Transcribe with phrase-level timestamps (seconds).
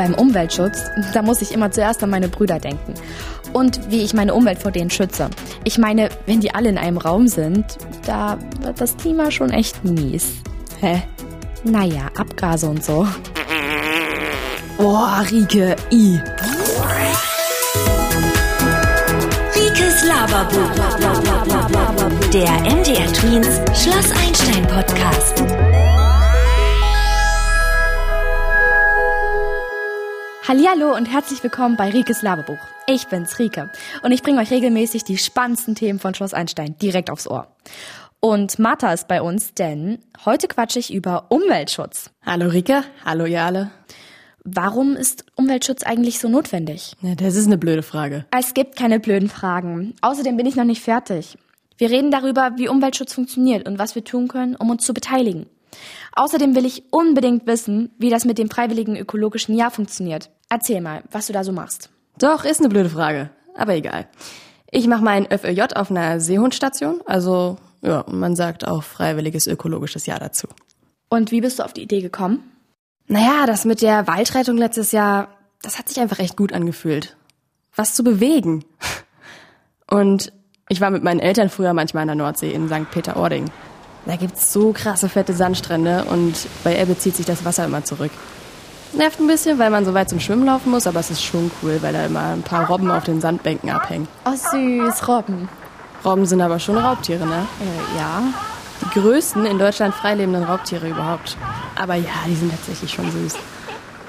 [0.00, 2.94] Beim Umweltschutz, da muss ich immer zuerst an meine Brüder denken.
[3.52, 5.28] Und wie ich meine Umwelt vor denen schütze.
[5.64, 7.66] Ich meine, wenn die alle in einem Raum sind,
[8.06, 10.36] da wird das Klima schon echt mies.
[10.80, 11.02] Hä?
[11.64, 13.06] Naja, Abgase und so.
[14.78, 16.18] Boah, Rike, i.
[19.54, 20.70] Rikes Laberbuch.
[22.32, 25.44] Der MDR Twins Schloss Einstein Podcast.
[30.50, 32.58] Hallihallo und herzlich willkommen bei Rikes Laberbuch.
[32.88, 33.70] Ich bin's, Rike.
[34.02, 37.46] Und ich bringe euch regelmäßig die spannendsten Themen von Schloss Einstein direkt aufs Ohr.
[38.18, 42.10] Und Martha ist bei uns, denn heute quatsche ich über Umweltschutz.
[42.26, 43.70] Hallo Rike, hallo ihr alle.
[44.42, 46.96] Warum ist Umweltschutz eigentlich so notwendig?
[47.00, 48.24] Ja, das ist eine blöde Frage.
[48.36, 49.94] Es gibt keine blöden Fragen.
[50.00, 51.38] Außerdem bin ich noch nicht fertig.
[51.78, 55.46] Wir reden darüber, wie Umweltschutz funktioniert und was wir tun können, um uns zu beteiligen.
[56.12, 60.30] Außerdem will ich unbedingt wissen, wie das mit dem freiwilligen ökologischen Jahr funktioniert.
[60.48, 61.90] Erzähl mal, was du da so machst.
[62.18, 63.30] Doch, ist eine blöde Frage.
[63.54, 64.08] Aber egal.
[64.70, 67.00] Ich mache mein FÖJ auf einer Seehundstation.
[67.06, 70.48] Also, ja, man sagt auch freiwilliges ökologisches Jahr dazu.
[71.08, 72.42] Und wie bist du auf die Idee gekommen?
[73.06, 75.28] Naja, das mit der Waldrettung letztes Jahr,
[75.62, 77.16] das hat sich einfach echt gut angefühlt.
[77.74, 78.64] Was zu bewegen.
[79.90, 80.32] Und
[80.68, 82.88] ich war mit meinen Eltern früher manchmal an der Nordsee in St.
[82.92, 83.50] Peter-Ording.
[84.06, 86.34] Da gibt's so krasse fette Sandstrände und
[86.64, 88.10] bei Ebbe zieht sich das Wasser immer zurück.
[88.92, 91.50] Nervt ein bisschen, weil man so weit zum Schwimmen laufen muss, aber es ist schon
[91.62, 94.08] cool, weil da immer ein paar Robben auf den Sandbänken abhängen.
[94.24, 95.48] Oh, süß, Robben.
[96.04, 97.46] Robben sind aber schon Raubtiere, ne?
[97.60, 98.22] Äh, ja.
[98.82, 101.36] Die größten in Deutschland freilebenden Raubtiere überhaupt.
[101.76, 103.34] Aber ja, die sind tatsächlich schon süß.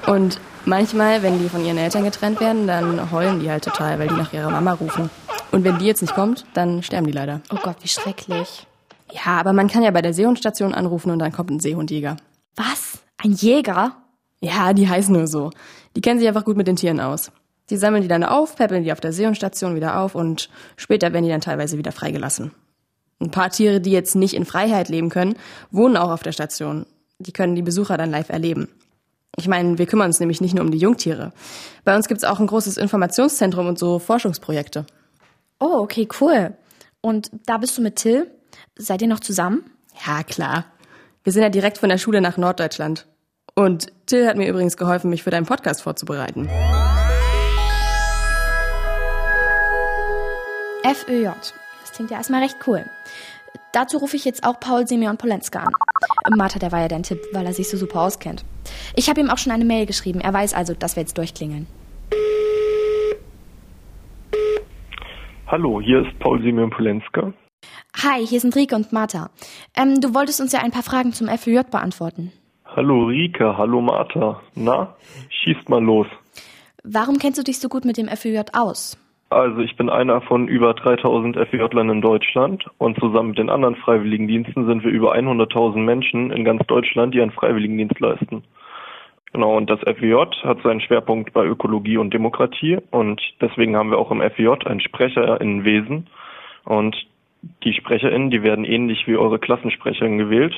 [0.07, 4.07] Und manchmal, wenn die von ihren Eltern getrennt werden, dann heulen die halt total, weil
[4.07, 5.09] die nach ihrer Mama rufen.
[5.51, 7.41] Und wenn die jetzt nicht kommt, dann sterben die leider.
[7.51, 8.65] Oh Gott, wie schrecklich.
[9.11, 12.17] Ja, aber man kann ja bei der Seehundstation anrufen und dann kommt ein Seehundjäger.
[12.55, 12.99] Was?
[13.17, 13.97] Ein Jäger?
[14.39, 15.51] Ja, die heißen nur so.
[15.95, 17.31] Die kennen sich einfach gut mit den Tieren aus.
[17.69, 21.23] Die sammeln die dann auf, peppeln die auf der Seehundstation wieder auf und später werden
[21.23, 22.51] die dann teilweise wieder freigelassen.
[23.21, 25.35] Ein paar Tiere, die jetzt nicht in Freiheit leben können,
[25.69, 26.85] wohnen auch auf der Station.
[27.19, 28.67] Die können die Besucher dann live erleben.
[29.37, 31.31] Ich meine, wir kümmern uns nämlich nicht nur um die Jungtiere.
[31.85, 34.85] Bei uns gibt's auch ein großes Informationszentrum und so Forschungsprojekte.
[35.59, 36.55] Oh, okay, cool.
[36.99, 38.29] Und da bist du mit Till?
[38.77, 39.69] Seid ihr noch zusammen?
[40.07, 40.65] Ja, klar.
[41.23, 43.05] Wir sind ja direkt von der Schule nach Norddeutschland.
[43.53, 46.47] Und Till hat mir übrigens geholfen, mich für deinen Podcast vorzubereiten.
[50.83, 51.25] FÖJ.
[51.81, 52.85] Das klingt ja erstmal recht cool.
[53.73, 55.73] Dazu rufe ich jetzt auch Paul Simeon Polenska an.
[56.37, 58.45] Martha, der war ja dein Tipp, weil er sich so super auskennt.
[58.95, 60.21] Ich habe ihm auch schon eine Mail geschrieben.
[60.21, 61.67] Er weiß also, dass wir jetzt durchklingeln.
[65.47, 67.33] Hallo, hier ist Paul Simeon Polenska.
[68.03, 69.29] Hi, hier sind Rike und Martha.
[69.77, 72.31] Ähm, du wolltest uns ja ein paar Fragen zum FÖJ beantworten.
[72.65, 74.41] Hallo Rike, hallo Martha.
[74.55, 74.95] Na,
[75.29, 76.07] schießt mal los.
[76.83, 78.97] Warum kennst du dich so gut mit dem FÖJ aus?
[79.29, 83.75] Also ich bin einer von über 3000 FEJlern in Deutschland und zusammen mit den anderen
[83.75, 88.43] Freiwilligendiensten sind wir über 100.000 Menschen in ganz Deutschland, die einen Freiwilligendienst leisten.
[89.31, 93.99] Genau, und das FEJ hat seinen Schwerpunkt bei Ökologie und Demokratie und deswegen haben wir
[93.99, 96.07] auch im FEJ einen Sprecher in Wesen
[96.65, 96.95] und
[97.63, 100.53] die SprecherInnen, die werden ähnlich wie eure Klassensprecherin gewählt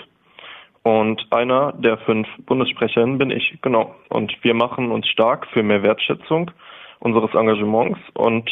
[0.84, 3.96] und einer der fünf Bundessprecherinnen bin ich, genau.
[4.10, 6.52] Und wir machen uns stark für mehr Wertschätzung
[7.00, 8.50] unseres Engagements und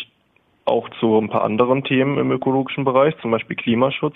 [0.65, 4.15] auch zu ein paar anderen Themen im ökologischen Bereich, zum Beispiel Klimaschutz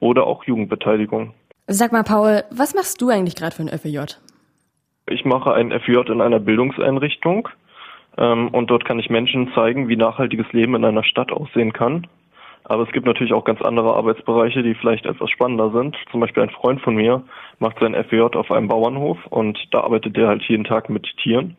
[0.00, 1.34] oder auch Jugendbeteiligung.
[1.68, 4.16] Sag mal, Paul, was machst du eigentlich gerade für ein FEJ?
[5.08, 7.48] Ich mache ein FEJ in einer Bildungseinrichtung
[8.18, 12.08] ähm, und dort kann ich Menschen zeigen, wie nachhaltiges Leben in einer Stadt aussehen kann.
[12.68, 15.96] Aber es gibt natürlich auch ganz andere Arbeitsbereiche, die vielleicht etwas spannender sind.
[16.10, 17.22] Zum Beispiel ein Freund von mir
[17.60, 21.56] macht sein FEJ auf einem Bauernhof und da arbeitet er halt jeden Tag mit Tieren.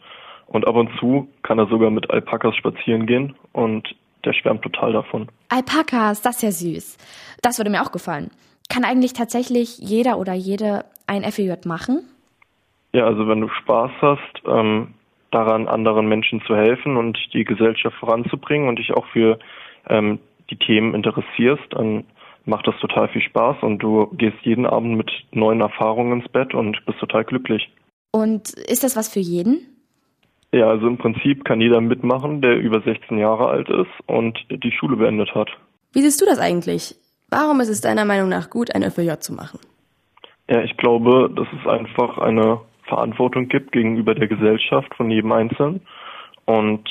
[0.47, 4.91] Und ab und zu kann er sogar mit Alpakas spazieren gehen und der schwärmt total
[4.91, 5.29] davon.
[5.47, 6.97] Alpakas, das ist ja süß.
[7.41, 8.29] Das würde mir auch gefallen.
[8.69, 12.01] Kann eigentlich tatsächlich jeder oder jede ein FEJ machen?
[12.91, 14.93] Ja, also wenn du Spaß hast, ähm,
[15.31, 19.39] daran anderen Menschen zu helfen und die Gesellschaft voranzubringen und dich auch für
[19.89, 22.05] ähm, die Themen interessierst, dann
[22.45, 26.53] macht das total viel Spaß und du gehst jeden Abend mit neuen Erfahrungen ins Bett
[26.53, 27.69] und bist total glücklich.
[28.11, 29.59] Und ist das was für jeden?
[30.53, 34.71] Ja, also im Prinzip kann jeder mitmachen, der über 16 Jahre alt ist und die
[34.71, 35.49] Schule beendet hat.
[35.91, 36.95] Wie siehst du das eigentlich?
[37.29, 39.59] Warum ist es deiner Meinung nach gut, ein FÖJ zu machen?
[40.49, 45.81] Ja, ich glaube, dass es einfach eine Verantwortung gibt gegenüber der Gesellschaft von jedem Einzelnen.
[46.45, 46.87] Und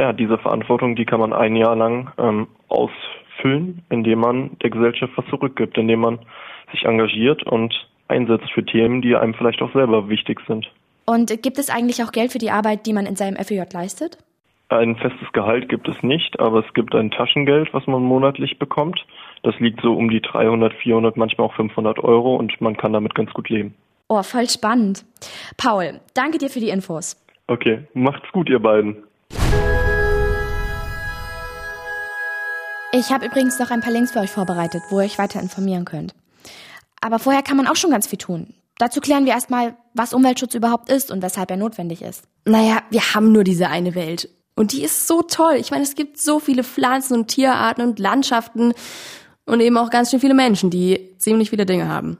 [0.00, 5.12] ja, diese Verantwortung, die kann man ein Jahr lang ähm, ausfüllen, indem man der Gesellschaft
[5.16, 6.18] was zurückgibt, indem man
[6.72, 7.74] sich engagiert und
[8.08, 10.70] einsetzt für Themen, die einem vielleicht auch selber wichtig sind.
[11.04, 14.16] Und gibt es eigentlich auch Geld für die Arbeit, die man in seinem FEJ leistet?
[14.70, 19.04] Ein festes Gehalt gibt es nicht, aber es gibt ein Taschengeld, was man monatlich bekommt.
[19.42, 23.14] Das liegt so um die 300, 400, manchmal auch 500 Euro und man kann damit
[23.14, 23.74] ganz gut leben.
[24.08, 25.04] Oh, voll spannend.
[25.56, 27.16] Paul, danke dir für die Infos.
[27.48, 29.04] Okay, macht's gut, ihr beiden.
[32.92, 35.84] Ich habe übrigens noch ein paar Links für euch vorbereitet, wo ihr euch weiter informieren
[35.84, 36.12] könnt.
[37.00, 38.52] Aber vorher kann man auch schon ganz viel tun.
[38.78, 42.24] Dazu klären wir erstmal, was Umweltschutz überhaupt ist und weshalb er notwendig ist.
[42.44, 44.28] Naja, wir haben nur diese eine Welt.
[44.56, 45.54] Und die ist so toll.
[45.54, 48.72] Ich meine, es gibt so viele Pflanzen und Tierarten und Landschaften
[49.46, 52.18] und eben auch ganz schön viele Menschen, die ziemlich viele Dinge haben.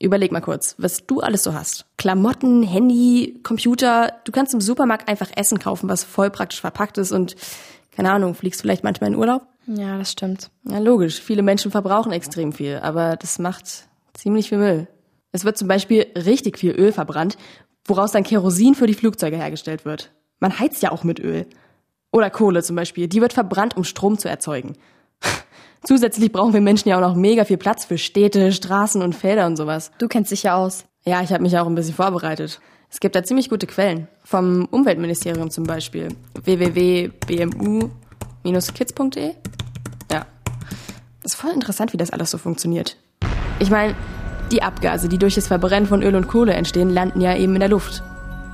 [0.00, 1.84] Überleg mal kurz, was du alles so hast.
[1.98, 4.14] Klamotten, Handy, Computer.
[4.24, 7.36] Du kannst im Supermarkt einfach Essen kaufen, was voll praktisch verpackt ist und
[7.90, 9.46] keine Ahnung, fliegst vielleicht manchmal in Urlaub?
[9.66, 10.50] Ja, das stimmt.
[10.64, 11.20] Ja, logisch.
[11.20, 14.88] Viele Menschen verbrauchen extrem viel, aber das macht ziemlich viel Müll.
[15.32, 17.36] Es wird zum Beispiel richtig viel Öl verbrannt,
[17.84, 20.12] woraus dann Kerosin für die Flugzeuge hergestellt wird.
[20.38, 21.46] Man heizt ja auch mit Öl.
[22.12, 23.08] Oder Kohle zum Beispiel.
[23.08, 24.74] Die wird verbrannt, um Strom zu erzeugen.
[25.84, 29.46] Zusätzlich brauchen wir Menschen ja auch noch mega viel Platz für Städte, Straßen und Felder
[29.46, 29.92] und sowas.
[29.98, 30.86] Du kennst dich ja aus.
[31.04, 32.60] Ja, ich habe mich auch ein bisschen vorbereitet.
[32.90, 34.08] Es gibt da ziemlich gute Quellen.
[34.24, 36.08] Vom Umweltministerium zum Beispiel.
[36.42, 39.34] www.bmu-kids.de.
[41.26, 42.96] ist voll interessant, wie das alles so funktioniert.
[43.58, 43.94] Ich meine,
[44.52, 47.60] die Abgase, die durch das Verbrennen von Öl und Kohle entstehen, landen ja eben in
[47.60, 48.02] der Luft.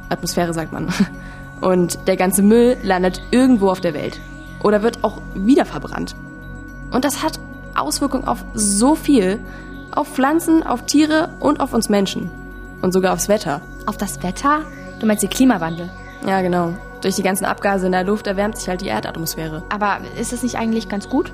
[0.09, 0.89] Atmosphäre sagt man.
[1.61, 4.21] Und der ganze Müll landet irgendwo auf der Welt.
[4.65, 6.17] Oder wird auch wieder verbrannt.
[6.91, 7.39] Und das hat
[7.77, 9.39] Auswirkungen auf so viel.
[9.93, 12.31] Auf Pflanzen, auf Tiere und auf uns Menschen.
[12.81, 13.61] Und sogar aufs Wetter.
[13.87, 14.63] Auf das Wetter?
[14.99, 15.89] Du meinst den Klimawandel?
[16.27, 16.75] Ja, genau.
[17.01, 19.63] Durch die ganzen Abgase in der Luft erwärmt sich halt die Erdatmosphäre.
[19.69, 21.33] Aber ist es nicht eigentlich ganz gut?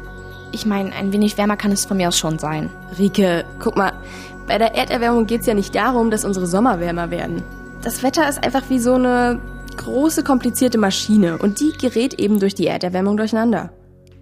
[0.52, 2.70] Ich meine, ein wenig wärmer kann es von mir aus schon sein.
[2.98, 3.92] Rike, guck mal,
[4.46, 7.42] bei der Erderwärmung geht es ja nicht darum, dass unsere Sommer wärmer werden.
[7.82, 9.40] Das Wetter ist einfach wie so eine
[9.76, 13.72] große, komplizierte Maschine und die gerät eben durch die Erderwärmung durcheinander.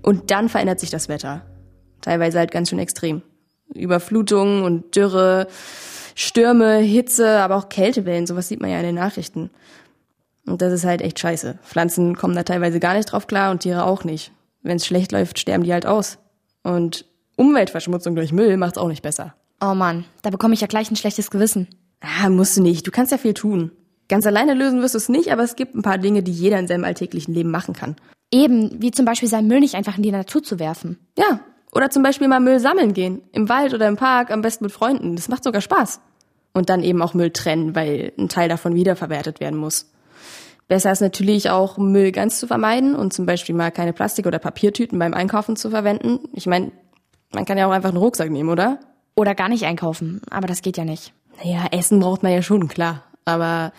[0.02, 1.42] Und dann verändert sich das Wetter.
[2.00, 3.22] Teilweise halt ganz schön extrem.
[3.74, 5.46] Überflutungen und Dürre,
[6.14, 9.50] Stürme, Hitze, aber auch Kältewellen, sowas sieht man ja in den Nachrichten.
[10.46, 11.58] Und das ist halt echt scheiße.
[11.62, 14.32] Pflanzen kommen da teilweise gar nicht drauf klar und Tiere auch nicht.
[14.66, 16.18] Wenn es schlecht läuft, sterben die halt aus.
[16.62, 17.04] Und
[17.36, 19.34] Umweltverschmutzung durch Müll macht's auch nicht besser.
[19.60, 21.68] Oh Mann, da bekomme ich ja gleich ein schlechtes Gewissen.
[22.00, 22.86] Ah, musst du nicht.
[22.86, 23.70] Du kannst ja viel tun.
[24.08, 26.58] Ganz alleine lösen wirst du es nicht, aber es gibt ein paar Dinge, die jeder
[26.58, 27.96] in seinem alltäglichen Leben machen kann.
[28.32, 30.98] Eben, wie zum Beispiel seinen Müll nicht einfach in die Natur zu werfen.
[31.16, 31.40] Ja,
[31.72, 33.22] oder zum Beispiel mal Müll sammeln gehen.
[33.32, 35.14] Im Wald oder im Park, am besten mit Freunden.
[35.14, 36.00] Das macht sogar Spaß.
[36.52, 39.92] Und dann eben auch Müll trennen, weil ein Teil davon wiederverwertet werden muss.
[40.68, 44.40] Besser ist natürlich auch Müll ganz zu vermeiden und zum Beispiel mal keine Plastik- oder
[44.40, 46.20] Papiertüten beim Einkaufen zu verwenden.
[46.32, 46.72] Ich meine,
[47.32, 48.80] man kann ja auch einfach einen Rucksack nehmen, oder?
[49.14, 51.12] Oder gar nicht einkaufen, aber das geht ja nicht.
[51.42, 53.04] Naja, Essen braucht man ja schon, klar.
[53.24, 53.72] Aber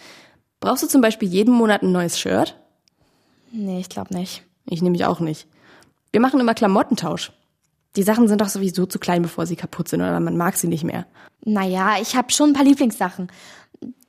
[0.60, 2.56] brauchst du zum Beispiel jeden Monat ein neues Shirt?
[3.52, 4.44] Nee, ich glaube nicht.
[4.66, 5.48] Ich nehme mich auch nicht.
[6.12, 7.32] Wir machen immer Klamottentausch.
[7.96, 10.68] Die Sachen sind doch sowieso zu klein, bevor sie kaputt sind oder man mag sie
[10.68, 11.06] nicht mehr.
[11.44, 13.28] Naja, ich habe schon ein paar Lieblingssachen.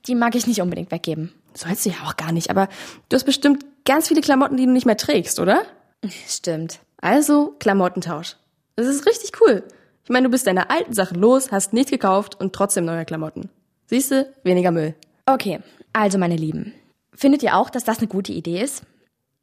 [0.07, 1.33] Die mag ich nicht unbedingt weggeben.
[1.59, 2.69] Sollst du ja auch gar nicht, aber
[3.09, 5.63] du hast bestimmt ganz viele Klamotten, die du nicht mehr trägst, oder?
[6.29, 6.79] Stimmt.
[7.01, 8.37] Also Klamottentausch.
[8.77, 9.65] Das ist richtig cool.
[10.05, 13.51] Ich meine, du bist deine alten Sachen los, hast nichts gekauft und trotzdem neue Klamotten.
[13.87, 14.95] Siehst du, weniger Müll.
[15.27, 15.59] Okay,
[15.93, 16.75] also meine Lieben.
[17.13, 18.85] Findet ihr auch, dass das eine gute Idee ist?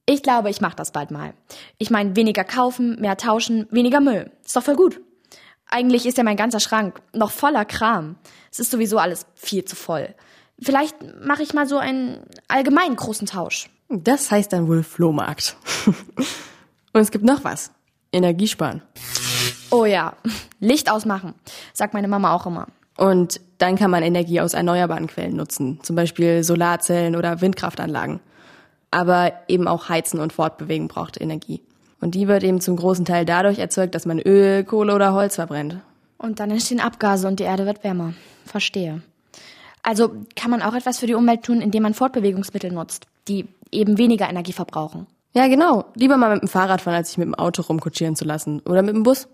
[0.06, 1.34] Ich glaube, ich mache das bald mal.
[1.80, 4.32] Ich meine, weniger kaufen, mehr tauschen, weniger Müll.
[4.46, 5.02] Ist doch voll gut.
[5.66, 8.16] Eigentlich ist ja mein ganzer Schrank noch voller Kram.
[8.54, 10.16] Es ist sowieso alles viel zu voll.
[10.62, 13.70] Vielleicht mache ich mal so einen allgemeinen großen Tausch.
[13.90, 15.58] Das heißt dann wohl Flohmarkt.
[16.94, 17.72] und es gibt noch was.
[18.12, 18.82] Energiesparen.
[19.72, 20.16] Oh ja,
[20.60, 21.34] Licht ausmachen,
[21.74, 22.68] sagt meine Mama auch immer.
[22.98, 28.22] Und dann kann man Energie aus erneuerbaren Quellen nutzen, zum Beispiel Solarzellen oder Windkraftanlagen.
[28.90, 31.62] Aber eben auch Heizen und Fortbewegen braucht Energie.
[32.00, 35.36] Und die wird eben zum großen Teil dadurch erzeugt, dass man Öl, Kohle oder Holz
[35.36, 35.82] verbrennt.
[36.18, 38.14] Und dann entstehen Abgase und die Erde wird wärmer.
[38.46, 39.02] Verstehe.
[39.86, 44.00] Also kann man auch etwas für die Umwelt tun, indem man Fortbewegungsmittel nutzt, die eben
[44.00, 45.06] weniger Energie verbrauchen.
[45.34, 45.86] Ja, genau.
[45.94, 48.62] Lieber mal mit dem Fahrrad fahren, als sich mit dem Auto rumkutschieren zu lassen.
[48.62, 49.28] Oder mit dem Bus.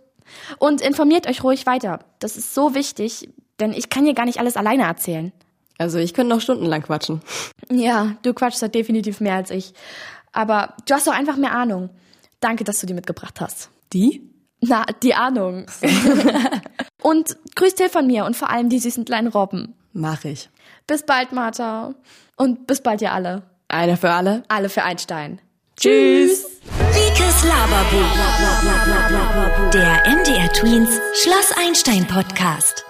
[0.59, 1.99] Und informiert euch ruhig weiter.
[2.19, 3.29] Das ist so wichtig,
[3.61, 5.31] denn ich kann hier gar nicht alles alleine erzählen.
[5.77, 7.21] Also ich könnte noch stundenlang quatschen.
[7.69, 9.73] Ja, du quatschst halt definitiv mehr als ich.
[10.33, 11.91] Aber du hast doch einfach mehr Ahnung.
[12.41, 13.69] Danke, dass du die mitgebracht hast.
[13.93, 14.29] Die?
[14.59, 15.65] Na, die Ahnung.
[17.01, 19.75] und grüß Till von mir und vor allem die süßen kleinen Robben.
[19.93, 20.49] Mach ich.
[20.87, 21.93] Bis bald, Martha.
[22.35, 23.43] Und bis bald, ihr alle.
[23.67, 24.43] Einer für alle.
[24.47, 25.41] Alle für Einstein.
[25.77, 26.45] Tschüss.
[26.93, 28.11] Rikes Laberbuch.
[29.73, 30.89] Der MDR Tweens
[31.21, 32.85] Schloss Einstein Podcast.